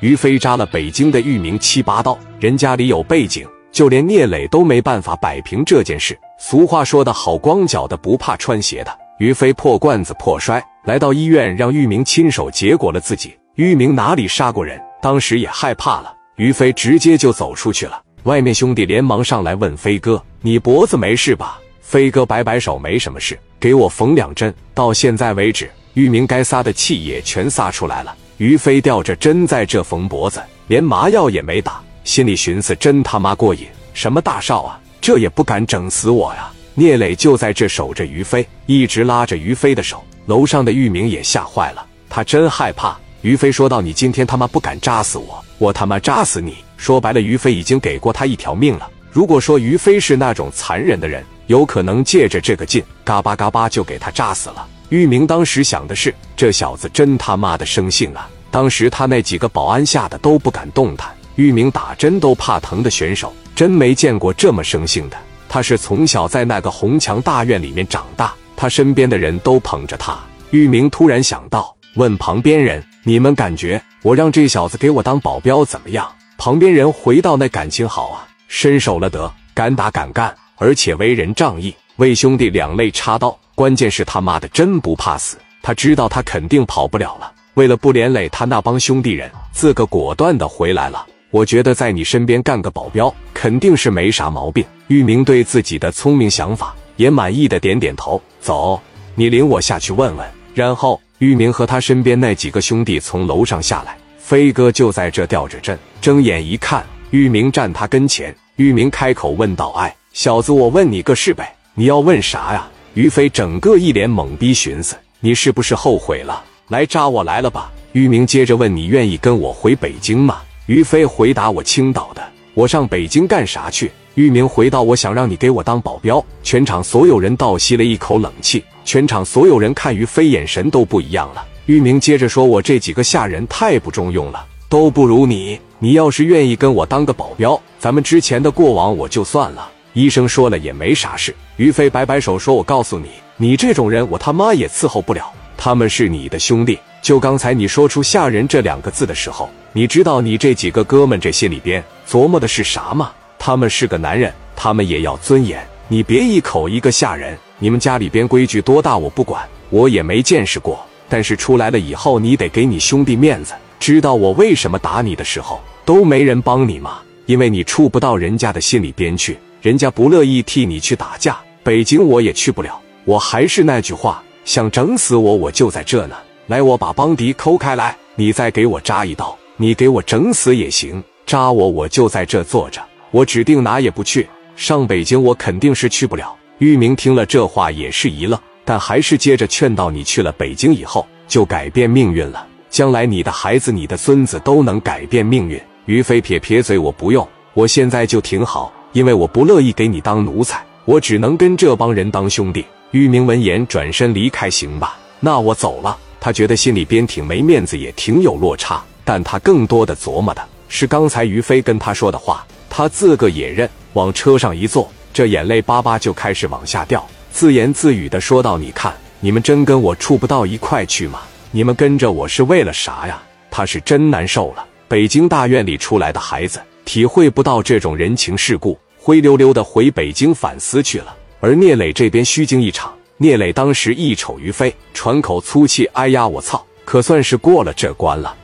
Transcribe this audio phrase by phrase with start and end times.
[0.00, 6.18] 于飞扎了北京的域名七八刀，人家里有背景，就连聂磊都没办法摆平这件事。
[6.38, 8.98] 俗话说得好，光脚的不怕穿鞋的。
[9.18, 13.36] 于飞破罐子破摔，来到医院，让玉明亲手结果了自己。
[13.56, 16.10] 玉明哪里杀过人，当时也害怕了。
[16.36, 18.00] 于飞直接就走出去了。
[18.22, 28.16] 外面兄弟连忙上来问飞哥：“你脖子没事吧？”飞哥摆摆手：“没什么事，给我缝两针。”到现在为止，玉明该撒的气也全撒出来了。
[28.40, 33.66] 于飞吊着针在这缝脖子，连麻药也没打，心里寻思：真他妈过瘾！
[33.92, 36.50] 什么大少啊，这也不敢整死我呀！
[36.72, 40.02] 聂磊就在这守着于飞，一直拉着于飞的手。
[40.24, 42.96] 楼上的玉明也吓坏了，他真害怕。
[43.20, 48.88] 于飞说道：“你今天他妈不敢扎死我，我他妈扎死你！”说白了，于飞已经给过他一条命了。
[49.12, 54.66] 如果说于飞是那种残忍的人，有可能借着这个劲，嘎巴嘎巴就给他扎死了。
[54.90, 58.28] 玉明当时想的是，这小子真他妈的生性啊！
[58.50, 61.08] 当时他那几个保安吓得都不敢动弹。
[61.36, 65.16] 玉明打针都怕疼的选手，真没见过这么生性的。
[65.48, 70.18] 他是从小在那个红墙大院里面长大，他身边的人都捧着他。
[70.50, 76.04] 玉明突然想到，问旁边人：“你们感觉我让这小子给我当保镖怎么样？”
[76.36, 83.38] 旁边人回到：“那感情好啊，伸手了得，敢打敢干，而且为人仗义，为兄弟两肋插刀。
[83.60, 87.30] 关键是他妈的真不怕死，他知道他肯定跑不了了。
[87.52, 94.64] 为了不连累他那帮兄弟人，自个果断的回来了。”我觉得在你身边干个保镖肯定是没啥毛病。
[94.86, 98.18] 玉明对自己的聪明想法也满意的点点头。
[98.40, 98.80] 走，
[99.14, 100.26] 你领我下去问问。
[100.54, 105.78] 然后玉明和他身边那几个兄弟从楼上下来，飞哥就在这吊着阵。
[106.00, 108.34] 睁眼一看，玉明站他跟前。
[108.56, 117.70] 玉明开口问道：“哎，小子，我问你个事呗，你要问啥呀？”于飞整个一脸懵逼，寻思你是不是后悔了，来扎我来了吧？
[117.92, 122.22] 玉明接着问：“你愿意跟我回北京吗？”于飞回答：“我青岛的，
[122.54, 131.44] 我上北京干啥去？”玉明回道：“我想让你给我当保镖。”全场所有人倒吸了一口冷气，全场所有人看于飞眼神都不一样了。
[131.66, 135.60] 玉明接着说：“我这几个下人太不中用了，都不如你。
[135.78, 139.70] 你要是愿意跟我当个保镖，咱们之前的过往我就算了。
[139.92, 145.32] 医生说了也没啥事。”于飞摆摆手说：“我告诉你，你这种人我他妈也伺候不了。
[145.56, 146.78] 他们是你的兄弟。
[147.02, 153.12] 就刚才你说出下人这两个字的时候。”你知道你这几个哥们这心里边琢磨的是啥吗？
[153.38, 155.64] 他们是个男人，他们也要尊严。
[155.86, 160.84] 你别一口一个下人，你们家里边规矩多大我不管，我也没见识过。
[161.08, 163.54] 但是出来了以后，你得给你兄弟面子。
[163.78, 166.98] 知道我为什么打你的时候都没人帮你吗？
[167.26, 171.38] 因为你触不到人家的心里边去，人家不乐意替你去打架。
[171.62, 172.80] 北京我也去不了。
[173.04, 176.16] 我还是那句话，想整死我，我就在这呢。
[176.46, 179.36] 来，我把邦迪抠开来，你再给我扎一刀。
[179.56, 184.26] 你给我整死也行，扎我我就在这坐着，我指定哪也不去。
[184.56, 186.34] 上北京我肯定是去不了。
[186.58, 208.82] 玉明听了这话也是一愣，但还是接着劝道：“你去了北京以后就改变命运了，将来你的孩子、你的孙子都能改变命运。”于飞撇撇嘴：“我不用，我现在就挺好，因为我不乐意给你当奴才，我只能跟这帮人当兄弟。”玉明闻言转身离开：“行吧，那我走了。”他觉得心里边挺没面子，也挺有落差。
[209.04, 213.68] 但他更多的琢磨的是刚才于飞跟他说的话，他自个也认。
[213.94, 221.20] 往车上一坐，这眼泪巴巴就开始往下掉，自言自语的说道：“你看，你们真跟我处不到一块去吗？
[221.50, 224.64] 你们跟着我是为了啥呀？”他是真难受了。
[224.86, 226.60] 北京大院里出来的孩子，
[226.92, 231.16] 体会不到这种人情世故，灰溜溜的回北京反思去了。
[231.38, 232.92] 而聂磊这边虚惊一场。
[233.16, 236.66] 聂磊当时一瞅于飞，喘口粗气：“哎呀，我操！
[236.84, 238.34] 可算是过了这关了。”